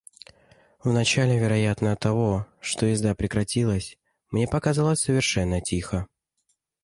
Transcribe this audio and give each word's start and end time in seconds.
Вначале, 0.83 1.37
вероятно, 1.37 1.91
оттого, 1.91 2.47
что 2.59 2.87
езда 2.87 3.13
прекратилась, 3.13 3.99
мне 4.31 4.47
показалось, 4.47 5.01
совершенно 5.01 5.61
тихо. 5.61 6.07